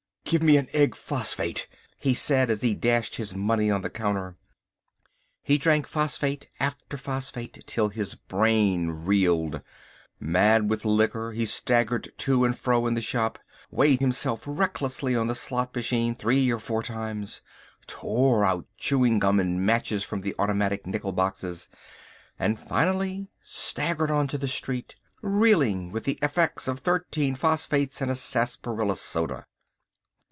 "Give 0.23 0.41
me 0.41 0.55
an 0.55 0.69
egg 0.71 0.95
phosphate," 0.95 1.67
he 1.99 2.13
said 2.13 2.49
as 2.49 2.61
he 2.61 2.73
dashed 2.73 3.15
his 3.17 3.35
money 3.35 3.69
on 3.69 3.81
the 3.81 3.89
counter. 3.89 4.37
He 5.43 5.57
drank 5.57 5.85
phosphate 5.85 6.47
after 6.57 6.95
phosphate 6.95 7.61
till 7.67 7.89
his 7.89 8.15
brain 8.15 8.91
reeled. 9.03 9.59
Mad 10.21 10.69
with 10.69 10.83
the 10.83 10.87
liquor, 10.87 11.33
he 11.33 11.45
staggered 11.45 12.13
to 12.19 12.45
and 12.45 12.57
fro 12.57 12.87
in 12.87 12.93
the 12.93 13.01
shop, 13.01 13.39
weighed 13.71 13.99
himself 13.99 14.45
recklessly 14.47 15.17
on 15.17 15.27
the 15.27 15.35
slot 15.35 15.75
machine 15.75 16.15
three 16.15 16.49
or 16.49 16.59
four 16.59 16.81
times, 16.81 17.41
tore 17.85 18.45
out 18.45 18.65
chewing 18.77 19.19
gum 19.19 19.37
and 19.37 19.65
matches 19.65 20.01
from 20.01 20.21
the 20.21 20.33
automatic 20.39 20.87
nickel 20.87 21.11
boxes, 21.11 21.67
and 22.39 22.57
finally 22.57 23.27
staggered 23.41 24.09
on 24.09 24.27
to 24.27 24.37
the 24.37 24.47
street, 24.47 24.95
reeling 25.21 25.91
from 25.91 25.99
the 26.03 26.17
effects 26.21 26.69
of 26.69 26.79
thirteen 26.79 27.35
phosphates 27.35 27.99
and 27.99 28.09
a 28.09 28.15
sarsaparilla 28.15 28.95
soda. 28.95 29.45